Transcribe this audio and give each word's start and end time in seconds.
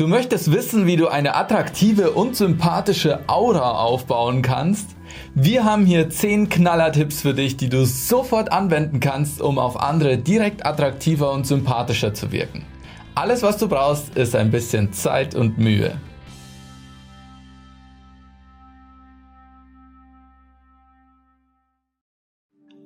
Du 0.00 0.06
möchtest 0.06 0.50
wissen, 0.50 0.86
wie 0.86 0.96
du 0.96 1.08
eine 1.08 1.34
attraktive 1.34 2.12
und 2.12 2.34
sympathische 2.34 3.18
Aura 3.26 3.82
aufbauen 3.82 4.40
kannst? 4.40 4.96
Wir 5.34 5.66
haben 5.66 5.84
hier 5.84 6.08
10 6.08 6.48
Knaller-Tipps 6.48 7.20
für 7.20 7.34
dich, 7.34 7.58
die 7.58 7.68
du 7.68 7.84
sofort 7.84 8.50
anwenden 8.50 9.00
kannst, 9.00 9.42
um 9.42 9.58
auf 9.58 9.78
andere 9.78 10.16
direkt 10.16 10.64
attraktiver 10.64 11.30
und 11.32 11.46
sympathischer 11.46 12.14
zu 12.14 12.32
wirken. 12.32 12.64
Alles, 13.14 13.42
was 13.42 13.58
du 13.58 13.68
brauchst, 13.68 14.16
ist 14.16 14.34
ein 14.34 14.50
bisschen 14.50 14.94
Zeit 14.94 15.34
und 15.34 15.58
Mühe. 15.58 15.98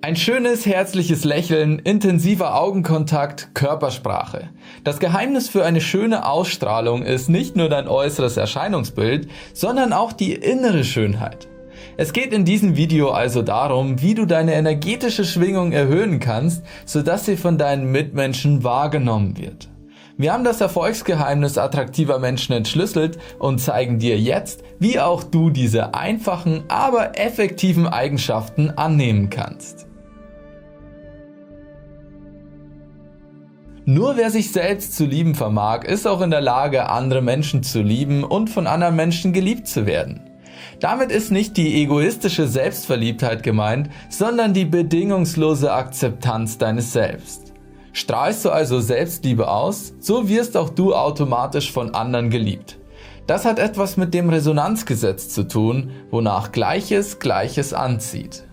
Ein 0.04 0.16
schönes, 0.16 0.66
herzliches 0.66 1.24
Lächeln, 1.24 1.78
intensiver 1.78 2.60
Augenkontakt, 2.60 3.54
Körpersprache. 3.54 4.50
Das 4.84 5.00
Geheimnis 5.00 5.48
für 5.48 5.64
eine 5.64 5.80
schöne 5.80 6.26
Ausstrahlung 6.28 7.04
ist 7.04 7.30
nicht 7.30 7.56
nur 7.56 7.70
dein 7.70 7.88
äußeres 7.88 8.36
Erscheinungsbild, 8.36 9.30
sondern 9.54 9.94
auch 9.94 10.12
die 10.12 10.34
innere 10.34 10.84
Schönheit. 10.84 11.48
Es 11.96 12.12
geht 12.12 12.34
in 12.34 12.44
diesem 12.44 12.76
Video 12.76 13.12
also 13.12 13.40
darum, 13.40 14.02
wie 14.02 14.12
du 14.12 14.26
deine 14.26 14.52
energetische 14.52 15.24
Schwingung 15.24 15.72
erhöhen 15.72 16.20
kannst, 16.20 16.62
sodass 16.84 17.24
sie 17.24 17.38
von 17.38 17.56
deinen 17.56 17.90
Mitmenschen 17.90 18.62
wahrgenommen 18.62 19.38
wird. 19.38 19.70
Wir 20.18 20.34
haben 20.34 20.44
das 20.44 20.60
Erfolgsgeheimnis 20.60 21.56
attraktiver 21.56 22.18
Menschen 22.18 22.52
entschlüsselt 22.52 23.16
und 23.38 23.58
zeigen 23.58 23.98
dir 23.98 24.20
jetzt, 24.20 24.64
wie 24.78 25.00
auch 25.00 25.24
du 25.24 25.48
diese 25.48 25.94
einfachen, 25.94 26.64
aber 26.68 27.18
effektiven 27.18 27.88
Eigenschaften 27.88 28.68
annehmen 28.68 29.30
kannst. 29.30 29.86
Nur 33.86 34.16
wer 34.16 34.30
sich 34.30 34.50
selbst 34.50 34.96
zu 34.96 35.04
lieben 35.04 35.34
vermag, 35.34 35.84
ist 35.84 36.06
auch 36.06 36.22
in 36.22 36.30
der 36.30 36.40
Lage, 36.40 36.88
andere 36.88 37.20
Menschen 37.20 37.62
zu 37.62 37.82
lieben 37.82 38.24
und 38.24 38.48
von 38.48 38.66
anderen 38.66 38.96
Menschen 38.96 39.34
geliebt 39.34 39.68
zu 39.68 39.84
werden. 39.84 40.22
Damit 40.80 41.12
ist 41.12 41.30
nicht 41.30 41.58
die 41.58 41.82
egoistische 41.82 42.48
Selbstverliebtheit 42.48 43.42
gemeint, 43.42 43.90
sondern 44.08 44.54
die 44.54 44.64
bedingungslose 44.64 45.70
Akzeptanz 45.70 46.56
deines 46.56 46.94
Selbst. 46.94 47.52
Strahlst 47.92 48.46
du 48.46 48.50
also 48.50 48.80
Selbstliebe 48.80 49.48
aus, 49.48 49.92
so 50.00 50.30
wirst 50.30 50.56
auch 50.56 50.70
du 50.70 50.94
automatisch 50.94 51.70
von 51.70 51.94
anderen 51.94 52.30
geliebt. 52.30 52.78
Das 53.26 53.44
hat 53.44 53.58
etwas 53.58 53.98
mit 53.98 54.14
dem 54.14 54.30
Resonanzgesetz 54.30 55.28
zu 55.28 55.46
tun, 55.46 55.90
wonach 56.10 56.52
Gleiches 56.52 57.18
Gleiches 57.18 57.74
anzieht. 57.74 58.44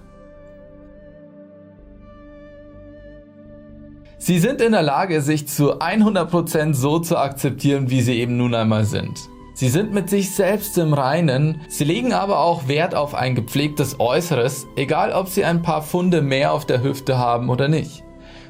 Sie 4.23 4.37
sind 4.37 4.61
in 4.61 4.73
der 4.73 4.83
Lage, 4.83 5.19
sich 5.21 5.47
zu 5.47 5.79
100% 5.79 6.75
so 6.75 6.99
zu 6.99 7.17
akzeptieren, 7.17 7.89
wie 7.89 8.01
sie 8.01 8.19
eben 8.19 8.37
nun 8.37 8.53
einmal 8.53 8.85
sind. 8.85 9.19
Sie 9.55 9.67
sind 9.67 9.95
mit 9.95 10.11
sich 10.11 10.29
selbst 10.29 10.77
im 10.77 10.93
Reinen, 10.93 11.61
sie 11.69 11.85
legen 11.85 12.13
aber 12.13 12.39
auch 12.39 12.67
Wert 12.67 12.93
auf 12.93 13.15
ein 13.15 13.33
gepflegtes 13.33 13.99
Äußeres, 13.99 14.67
egal 14.75 15.11
ob 15.11 15.27
sie 15.27 15.43
ein 15.43 15.63
paar 15.63 15.81
Funde 15.81 16.21
mehr 16.21 16.53
auf 16.53 16.67
der 16.67 16.83
Hüfte 16.83 17.17
haben 17.17 17.49
oder 17.49 17.67
nicht. 17.67 18.03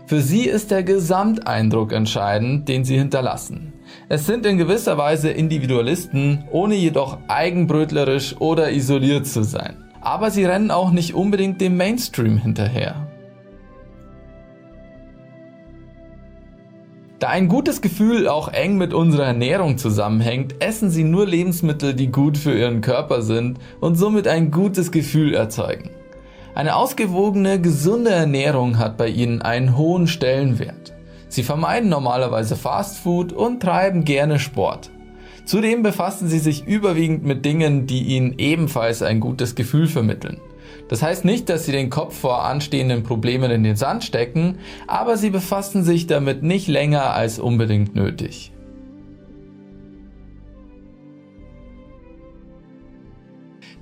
Für 0.07 0.19
sie 0.19 0.43
ist 0.43 0.71
der 0.71 0.83
Gesamteindruck 0.83 1.93
entscheidend, 1.93 2.67
den 2.67 2.83
sie 2.83 2.97
hinterlassen. 2.97 3.71
Es 4.09 4.25
sind 4.25 4.45
in 4.45 4.57
gewisser 4.57 4.97
Weise 4.97 5.29
Individualisten, 5.29 6.43
ohne 6.51 6.75
jedoch 6.75 7.17
eigenbrötlerisch 7.29 8.35
oder 8.41 8.73
isoliert 8.73 9.25
zu 9.25 9.43
sein. 9.43 9.77
Aber 10.01 10.31
sie 10.31 10.43
rennen 10.43 10.69
auch 10.69 10.91
nicht 10.91 11.13
unbedingt 11.13 11.61
dem 11.61 11.77
Mainstream 11.77 12.37
hinterher. 12.37 13.10
Da 17.21 17.27
ein 17.27 17.49
gutes 17.49 17.81
Gefühl 17.81 18.27
auch 18.27 18.47
eng 18.47 18.79
mit 18.79 18.95
unserer 18.95 19.27
Ernährung 19.27 19.77
zusammenhängt, 19.77 20.55
essen 20.57 20.89
Sie 20.89 21.03
nur 21.03 21.27
Lebensmittel, 21.27 21.93
die 21.93 22.07
gut 22.07 22.35
für 22.35 22.57
Ihren 22.57 22.81
Körper 22.81 23.21
sind 23.21 23.59
und 23.79 23.93
somit 23.93 24.27
ein 24.27 24.49
gutes 24.49 24.91
Gefühl 24.91 25.35
erzeugen. 25.35 25.91
Eine 26.55 26.75
ausgewogene, 26.75 27.61
gesunde 27.61 28.09
Ernährung 28.09 28.79
hat 28.79 28.97
bei 28.97 29.07
Ihnen 29.07 29.43
einen 29.43 29.77
hohen 29.77 30.07
Stellenwert. 30.07 30.93
Sie 31.27 31.43
vermeiden 31.43 31.91
normalerweise 31.91 32.55
Fastfood 32.55 33.33
und 33.33 33.61
treiben 33.61 34.03
gerne 34.03 34.39
Sport. 34.39 34.89
Zudem 35.45 35.83
befassen 35.83 36.27
Sie 36.27 36.39
sich 36.39 36.65
überwiegend 36.65 37.23
mit 37.23 37.45
Dingen, 37.45 37.85
die 37.85 38.01
Ihnen 38.01 38.33
ebenfalls 38.39 39.03
ein 39.03 39.19
gutes 39.19 39.53
Gefühl 39.53 39.85
vermitteln. 39.85 40.41
Das 40.87 41.01
heißt 41.01 41.25
nicht, 41.25 41.49
dass 41.49 41.65
sie 41.65 41.71
den 41.71 41.89
Kopf 41.89 42.17
vor 42.17 42.43
anstehenden 42.43 43.03
Problemen 43.03 43.51
in 43.51 43.63
den 43.63 43.75
Sand 43.75 44.03
stecken, 44.03 44.57
aber 44.87 45.17
sie 45.17 45.29
befassen 45.29 45.83
sich 45.83 46.07
damit 46.07 46.43
nicht 46.43 46.67
länger 46.67 47.13
als 47.13 47.39
unbedingt 47.39 47.95
nötig. 47.95 48.51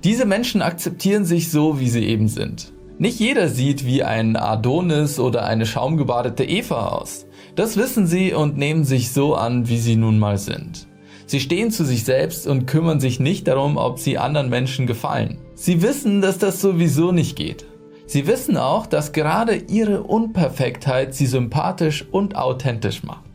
Diese 0.04 0.24
Menschen 0.24 0.62
akzeptieren 0.62 1.24
sich 1.24 1.50
so, 1.50 1.78
wie 1.78 1.90
sie 1.90 2.06
eben 2.06 2.28
sind. 2.28 2.72
Nicht 2.98 3.18
jeder 3.18 3.48
sieht 3.48 3.84
wie 3.84 4.02
ein 4.02 4.36
Adonis 4.36 5.18
oder 5.18 5.44
eine 5.44 5.66
schaumgebadete 5.66 6.44
Eva 6.44 6.88
aus. 6.88 7.26
Das 7.54 7.76
wissen 7.76 8.06
sie 8.06 8.32
und 8.32 8.56
nehmen 8.56 8.84
sich 8.84 9.10
so 9.10 9.34
an, 9.34 9.68
wie 9.68 9.78
sie 9.78 9.96
nun 9.96 10.18
mal 10.18 10.38
sind. 10.38 10.86
Sie 11.30 11.38
stehen 11.38 11.70
zu 11.70 11.84
sich 11.84 12.02
selbst 12.02 12.48
und 12.48 12.66
kümmern 12.66 12.98
sich 12.98 13.20
nicht 13.20 13.46
darum, 13.46 13.76
ob 13.76 14.00
sie 14.00 14.18
anderen 14.18 14.48
Menschen 14.48 14.88
gefallen. 14.88 15.38
Sie 15.54 15.80
wissen, 15.80 16.20
dass 16.20 16.38
das 16.38 16.60
sowieso 16.60 17.12
nicht 17.12 17.36
geht. 17.36 17.66
Sie 18.04 18.26
wissen 18.26 18.56
auch, 18.56 18.84
dass 18.84 19.12
gerade 19.12 19.54
ihre 19.54 20.02
Unperfektheit 20.02 21.14
sie 21.14 21.26
sympathisch 21.26 22.04
und 22.10 22.34
authentisch 22.34 23.04
macht. 23.04 23.30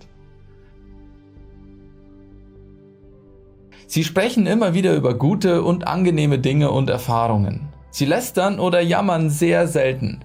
Sie 3.88 4.04
sprechen 4.04 4.46
immer 4.46 4.74
wieder 4.74 4.94
über 4.94 5.14
gute 5.14 5.64
und 5.64 5.88
angenehme 5.88 6.38
Dinge 6.38 6.72
und 6.72 6.90
Erfahrungen. 6.90 7.70
Sie 7.92 8.04
lästern 8.04 8.60
oder 8.60 8.82
jammern 8.82 9.30
sehr 9.30 9.70
selten. 9.70 10.20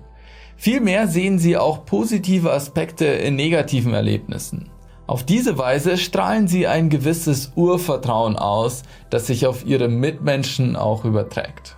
Vielmehr 0.57 1.07
sehen 1.07 1.39
sie 1.39 1.57
auch 1.57 1.85
positive 1.85 2.53
Aspekte 2.53 3.05
in 3.05 3.37
negativen 3.37 3.95
Erlebnissen. 3.95 4.70
Auf 5.11 5.25
diese 5.25 5.59
Weise 5.59 5.99
strahlen 5.99 6.47
sie 6.47 6.69
ein 6.69 6.89
gewisses 6.89 7.51
Urvertrauen 7.57 8.37
aus, 8.37 8.85
das 9.11 9.27
sich 9.27 9.45
auf 9.45 9.67
ihre 9.67 9.89
Mitmenschen 9.89 10.77
auch 10.77 11.05
überträgt. 11.05 11.77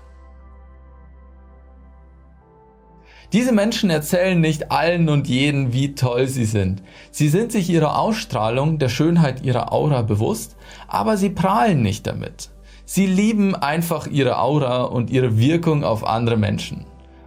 Diese 3.32 3.52
Menschen 3.52 3.88
erzählen 3.88 4.38
nicht 4.38 4.70
allen 4.70 5.08
und 5.08 5.28
jeden, 5.28 5.72
wie 5.72 5.94
toll 5.94 6.26
sie 6.26 6.44
sind. 6.44 6.82
Sie 7.10 7.30
sind 7.30 7.52
sich 7.52 7.70
ihrer 7.70 7.98
Ausstrahlung, 7.98 8.78
der 8.78 8.90
Schönheit 8.90 9.42
ihrer 9.42 9.72
Aura 9.72 10.02
bewusst, 10.02 10.56
aber 10.86 11.16
sie 11.16 11.30
prahlen 11.30 11.80
nicht 11.80 12.06
damit. 12.06 12.50
Sie 12.84 13.06
lieben 13.06 13.54
einfach 13.54 14.06
ihre 14.08 14.40
Aura 14.40 14.82
und 14.82 15.08
ihre 15.08 15.38
Wirkung 15.38 15.84
auf 15.84 16.06
andere 16.06 16.36
Menschen. 16.36 16.84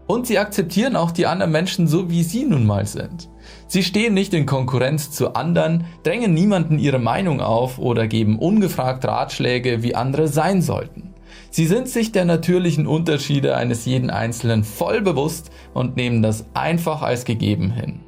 Und 0.07 0.27
sie 0.27 0.37
akzeptieren 0.37 0.95
auch 0.95 1.11
die 1.11 1.25
anderen 1.25 1.51
Menschen 1.51 1.87
so, 1.87 2.09
wie 2.09 2.23
sie 2.23 2.45
nun 2.45 2.65
mal 2.65 2.85
sind. 2.85 3.29
Sie 3.67 3.83
stehen 3.83 4.13
nicht 4.13 4.33
in 4.33 4.45
Konkurrenz 4.45 5.09
zu 5.11 5.33
anderen, 5.33 5.85
drängen 6.03 6.33
niemanden 6.33 6.77
ihre 6.77 6.99
Meinung 6.99 7.41
auf 7.41 7.79
oder 7.79 8.07
geben 8.07 8.37
ungefragt 8.37 9.05
Ratschläge, 9.05 9.81
wie 9.81 9.95
andere 9.95 10.27
sein 10.27 10.61
sollten. 10.61 11.13
Sie 11.49 11.65
sind 11.65 11.87
sich 11.87 12.11
der 12.11 12.25
natürlichen 12.25 12.85
Unterschiede 12.85 13.55
eines 13.55 13.85
jeden 13.85 14.09
Einzelnen 14.09 14.63
voll 14.63 15.01
bewusst 15.01 15.51
und 15.73 15.95
nehmen 15.95 16.21
das 16.21 16.45
einfach 16.53 17.01
als 17.01 17.25
gegeben 17.25 17.71
hin. 17.71 18.01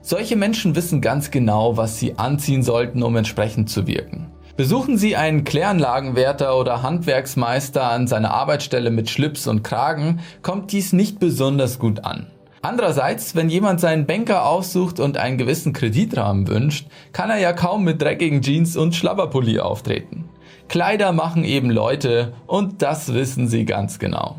Solche 0.00 0.36
Menschen 0.36 0.74
wissen 0.74 1.02
ganz 1.02 1.30
genau, 1.30 1.76
was 1.76 1.98
sie 1.98 2.16
anziehen 2.18 2.62
sollten, 2.62 3.02
um 3.02 3.14
entsprechend 3.14 3.68
zu 3.68 3.86
wirken. 3.86 4.30
Besuchen 4.58 4.98
Sie 4.98 5.14
einen 5.14 5.44
Kläranlagenwärter 5.44 6.58
oder 6.58 6.82
Handwerksmeister 6.82 7.84
an 7.92 8.08
seiner 8.08 8.34
Arbeitsstelle 8.34 8.90
mit 8.90 9.08
Schlips 9.08 9.46
und 9.46 9.62
Kragen, 9.62 10.18
kommt 10.42 10.72
dies 10.72 10.92
nicht 10.92 11.20
besonders 11.20 11.78
gut 11.78 12.04
an. 12.04 12.26
Andererseits, 12.60 13.36
wenn 13.36 13.50
jemand 13.50 13.78
seinen 13.78 14.06
Banker 14.06 14.44
aufsucht 14.46 14.98
und 14.98 15.16
einen 15.16 15.38
gewissen 15.38 15.72
Kreditrahmen 15.72 16.48
wünscht, 16.48 16.88
kann 17.12 17.30
er 17.30 17.38
ja 17.38 17.52
kaum 17.52 17.84
mit 17.84 18.02
dreckigen 18.02 18.42
Jeans 18.42 18.76
und 18.76 18.96
Schlabberpulli 18.96 19.60
auftreten. 19.60 20.28
Kleider 20.66 21.12
machen 21.12 21.44
eben 21.44 21.70
Leute 21.70 22.32
und 22.48 22.82
das 22.82 23.14
wissen 23.14 23.46
Sie 23.46 23.64
ganz 23.64 24.00
genau. 24.00 24.38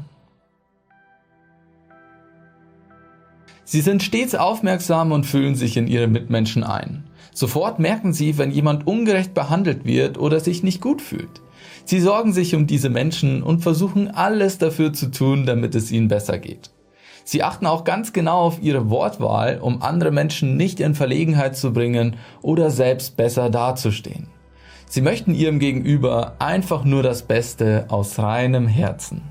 Sie 3.71 3.81
sind 3.81 4.01
stets 4.01 4.33
aufmerksam 4.33 5.11
und 5.11 5.27
fühlen 5.27 5.53
sich 5.53 5.77
in 5.77 5.85
ihre 5.85 6.07
Mitmenschen 6.07 6.63
ein. 6.63 7.03
Sofort 7.35 7.77
merken 7.77 8.13
sie, 8.13 8.39
wenn 8.39 8.49
jemand 8.49 8.87
ungerecht 8.87 9.35
behandelt 9.35 9.85
wird 9.85 10.17
oder 10.17 10.39
sich 10.39 10.63
nicht 10.63 10.81
gut 10.81 11.03
fühlt. 11.03 11.43
Sie 11.85 11.99
sorgen 11.99 12.33
sich 12.33 12.55
um 12.55 12.65
diese 12.65 12.89
Menschen 12.89 13.43
und 13.43 13.61
versuchen 13.61 14.07
alles 14.09 14.57
dafür 14.57 14.91
zu 14.91 15.11
tun, 15.11 15.45
damit 15.45 15.75
es 15.75 15.91
ihnen 15.91 16.07
besser 16.07 16.39
geht. 16.39 16.71
Sie 17.23 17.43
achten 17.43 17.67
auch 17.67 17.83
ganz 17.83 18.11
genau 18.11 18.39
auf 18.39 18.59
ihre 18.59 18.89
Wortwahl, 18.89 19.59
um 19.61 19.83
andere 19.83 20.09
Menschen 20.09 20.57
nicht 20.57 20.79
in 20.79 20.95
Verlegenheit 20.95 21.55
zu 21.55 21.71
bringen 21.71 22.15
oder 22.41 22.71
selbst 22.71 23.17
besser 23.17 23.51
dazustehen. 23.51 24.29
Sie 24.87 25.01
möchten 25.01 25.35
ihrem 25.35 25.59
Gegenüber 25.59 26.37
einfach 26.39 26.85
nur 26.85 27.03
das 27.03 27.21
Beste 27.21 27.85
aus 27.89 28.17
reinem 28.17 28.67
Herzen. 28.67 29.21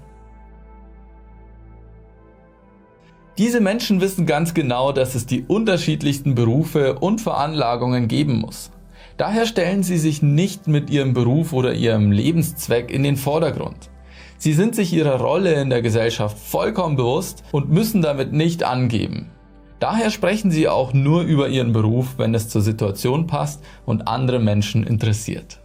Diese 3.38 3.60
Menschen 3.60 4.00
wissen 4.00 4.26
ganz 4.26 4.52
genau, 4.52 4.90
dass 4.90 5.14
es 5.14 5.24
die 5.24 5.44
unterschiedlichsten 5.44 6.34
Berufe 6.34 6.98
und 6.98 7.20
Veranlagungen 7.20 8.08
geben 8.08 8.40
muss. 8.40 8.72
Daher 9.16 9.46
stellen 9.46 9.84
sie 9.84 9.98
sich 9.98 10.22
nicht 10.22 10.66
mit 10.66 10.90
ihrem 10.90 11.14
Beruf 11.14 11.52
oder 11.52 11.72
ihrem 11.72 12.10
Lebenszweck 12.10 12.90
in 12.90 13.04
den 13.04 13.16
Vordergrund. 13.16 13.90
Sie 14.38 14.52
sind 14.52 14.74
sich 14.74 14.92
ihrer 14.92 15.20
Rolle 15.20 15.54
in 15.54 15.70
der 15.70 15.82
Gesellschaft 15.82 16.36
vollkommen 16.36 16.96
bewusst 16.96 17.44
und 17.52 17.70
müssen 17.70 18.02
damit 18.02 18.32
nicht 18.32 18.64
angeben. 18.64 19.30
Daher 19.78 20.10
sprechen 20.10 20.50
sie 20.50 20.66
auch 20.66 20.92
nur 20.92 21.22
über 21.22 21.48
ihren 21.48 21.72
Beruf, 21.72 22.14
wenn 22.16 22.34
es 22.34 22.48
zur 22.48 22.62
Situation 22.62 23.28
passt 23.28 23.62
und 23.86 24.08
andere 24.08 24.40
Menschen 24.40 24.82
interessiert. 24.82 25.60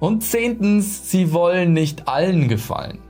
Und 0.00 0.22
zehntens, 0.22 1.10
sie 1.10 1.32
wollen 1.32 1.72
nicht 1.72 2.08
allen 2.08 2.48
gefallen. 2.48 3.05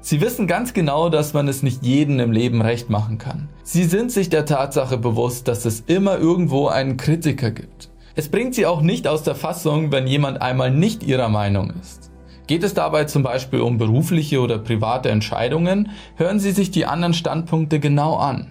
Sie 0.00 0.20
wissen 0.20 0.46
ganz 0.46 0.72
genau, 0.72 1.08
dass 1.08 1.32
man 1.34 1.48
es 1.48 1.62
nicht 1.62 1.82
jedem 1.82 2.20
im 2.20 2.32
Leben 2.32 2.62
recht 2.62 2.90
machen 2.90 3.18
kann. 3.18 3.48
Sie 3.64 3.84
sind 3.84 4.12
sich 4.12 4.28
der 4.28 4.46
Tatsache 4.46 4.98
bewusst, 4.98 5.48
dass 5.48 5.64
es 5.64 5.80
immer 5.86 6.18
irgendwo 6.18 6.68
einen 6.68 6.96
Kritiker 6.96 7.50
gibt. 7.50 7.90
Es 8.14 8.28
bringt 8.28 8.54
sie 8.54 8.66
auch 8.66 8.80
nicht 8.80 9.08
aus 9.08 9.24
der 9.24 9.34
Fassung, 9.34 9.92
wenn 9.92 10.06
jemand 10.06 10.40
einmal 10.40 10.70
nicht 10.70 11.02
ihrer 11.02 11.28
Meinung 11.28 11.72
ist. 11.80 12.10
Geht 12.46 12.62
es 12.62 12.74
dabei 12.74 13.04
zum 13.04 13.24
Beispiel 13.24 13.60
um 13.60 13.76
berufliche 13.76 14.40
oder 14.40 14.58
private 14.58 15.10
Entscheidungen, 15.10 15.90
hören 16.14 16.38
Sie 16.38 16.52
sich 16.52 16.70
die 16.70 16.86
anderen 16.86 17.12
Standpunkte 17.12 17.80
genau 17.80 18.16
an. 18.16 18.46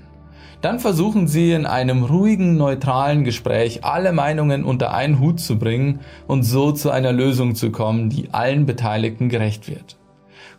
Dann 0.62 0.80
versuchen 0.80 1.28
Sie 1.28 1.54
in 1.54 1.66
einem 1.66 2.04
ruhigen, 2.04 2.58
neutralen 2.58 3.24
Gespräch 3.24 3.86
alle 3.86 4.12
Meinungen 4.12 4.66
unter 4.66 4.94
einen 4.94 5.20
Hut 5.20 5.40
zu 5.40 5.58
bringen 5.58 6.02
und 6.28 6.44
so 6.44 6.72
zu 6.72 6.92
einer 6.92 7.14
Lösung 7.14 7.56
zu 7.56 7.72
kommen, 7.72 8.10
die 8.10 8.34
allen 8.34 8.66
Beteiligten 8.66 9.30
gerecht 9.30 9.70
wird. 9.70 9.98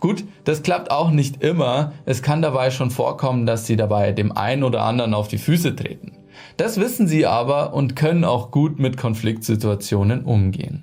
Gut, 0.00 0.24
das 0.44 0.62
klappt 0.62 0.90
auch 0.90 1.10
nicht 1.10 1.42
immer. 1.42 1.92
Es 2.04 2.22
kann 2.22 2.42
dabei 2.42 2.70
schon 2.70 2.90
vorkommen, 2.90 3.46
dass 3.46 3.66
sie 3.66 3.76
dabei 3.76 4.12
dem 4.12 4.32
einen 4.32 4.62
oder 4.62 4.82
anderen 4.82 5.14
auf 5.14 5.28
die 5.28 5.38
Füße 5.38 5.74
treten. 5.74 6.12
Das 6.56 6.78
wissen 6.78 7.06
sie 7.06 7.26
aber 7.26 7.74
und 7.74 7.96
können 7.96 8.24
auch 8.24 8.50
gut 8.50 8.78
mit 8.78 8.96
Konfliktsituationen 8.96 10.24
umgehen. 10.24 10.82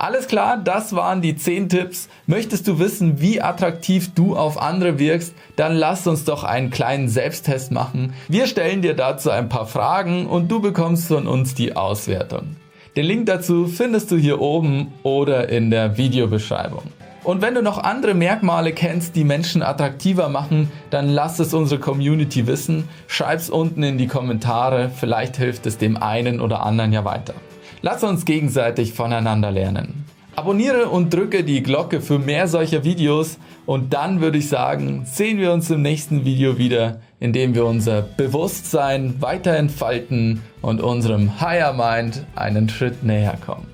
Alles 0.00 0.28
klar, 0.28 0.58
das 0.62 0.94
waren 0.94 1.22
die 1.22 1.34
10 1.34 1.70
Tipps. 1.70 2.08
Möchtest 2.28 2.68
du 2.68 2.78
wissen, 2.78 3.20
wie 3.20 3.42
attraktiv 3.42 4.14
du 4.14 4.36
auf 4.36 4.56
andere 4.62 5.00
wirkst? 5.00 5.34
Dann 5.56 5.74
lass 5.74 6.06
uns 6.06 6.24
doch 6.24 6.44
einen 6.44 6.70
kleinen 6.70 7.08
Selbsttest 7.08 7.72
machen. 7.72 8.12
Wir 8.28 8.46
stellen 8.46 8.80
dir 8.80 8.94
dazu 8.94 9.30
ein 9.30 9.48
paar 9.48 9.66
Fragen 9.66 10.26
und 10.26 10.52
du 10.52 10.60
bekommst 10.60 11.08
von 11.08 11.26
uns 11.26 11.54
die 11.54 11.74
Auswertung. 11.74 12.54
Den 12.94 13.06
Link 13.06 13.26
dazu 13.26 13.66
findest 13.66 14.12
du 14.12 14.16
hier 14.16 14.40
oben 14.40 14.92
oder 15.02 15.48
in 15.48 15.70
der 15.70 15.96
Videobeschreibung. 15.96 16.84
Und 17.24 17.42
wenn 17.42 17.54
du 17.54 17.62
noch 17.62 17.78
andere 17.78 18.14
Merkmale 18.14 18.72
kennst, 18.72 19.16
die 19.16 19.24
Menschen 19.24 19.62
attraktiver 19.62 20.28
machen, 20.28 20.70
dann 20.90 21.08
lass 21.08 21.38
es 21.38 21.52
unsere 21.52 21.80
Community 21.80 22.46
wissen. 22.46 22.88
Schreib's 23.06 23.50
unten 23.50 23.82
in 23.82 23.98
die 23.98 24.06
Kommentare, 24.06 24.90
vielleicht 24.94 25.36
hilft 25.36 25.66
es 25.66 25.78
dem 25.78 25.96
einen 25.96 26.40
oder 26.40 26.64
anderen 26.64 26.92
ja 26.92 27.04
weiter. 27.04 27.34
Lass 27.82 28.02
uns 28.02 28.24
gegenseitig 28.24 28.92
voneinander 28.92 29.50
lernen. 29.50 30.04
Abonniere 30.36 30.88
und 30.88 31.12
drücke 31.12 31.42
die 31.42 31.64
Glocke 31.64 32.00
für 32.00 32.20
mehr 32.20 32.46
solcher 32.46 32.84
Videos 32.84 33.38
und 33.66 33.92
dann 33.92 34.20
würde 34.20 34.38
ich 34.38 34.48
sagen, 34.48 35.02
sehen 35.04 35.38
wir 35.38 35.52
uns 35.52 35.68
im 35.68 35.82
nächsten 35.82 36.24
Video 36.24 36.58
wieder, 36.58 37.00
in 37.18 37.32
dem 37.32 37.56
wir 37.56 37.66
unser 37.66 38.02
Bewusstsein 38.02 39.20
weiter 39.20 39.56
entfalten 39.56 40.40
und 40.62 40.80
unserem 40.80 41.40
Higher 41.40 41.72
Mind 41.72 42.24
einen 42.36 42.68
Schritt 42.68 43.02
näher 43.02 43.36
kommen. 43.44 43.66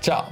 Ciao! 0.00 0.24